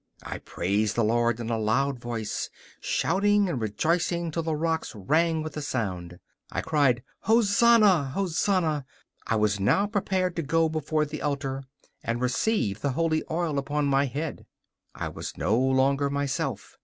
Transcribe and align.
I 0.23 0.39
praised 0.39 0.95
the 0.95 1.03
Lord 1.03 1.39
in 1.39 1.51
a 1.51 1.59
loud 1.59 1.99
voice, 1.99 2.49
shouting 2.79 3.47
and 3.47 3.61
rejoicing 3.61 4.31
till 4.31 4.41
the 4.41 4.55
rocks 4.55 4.95
rang 4.95 5.43
with 5.43 5.53
the 5.53 5.61
sound. 5.61 6.17
I 6.51 6.61
cried: 6.61 7.03
'Hosanna! 7.19 8.05
Hosanna! 8.05 8.87
I 9.27 9.35
was 9.35 9.59
now 9.59 9.85
prepared 9.85 10.35
to 10.37 10.41
go 10.41 10.69
before 10.69 11.05
the 11.05 11.21
altar 11.21 11.65
and 12.03 12.19
receive 12.19 12.81
the 12.81 12.93
holy 12.93 13.21
oil 13.29 13.59
upon 13.59 13.85
my 13.85 14.05
head. 14.07 14.47
I 14.95 15.07
was 15.07 15.37
no 15.37 15.55
longer 15.55 16.09
myself. 16.09 16.79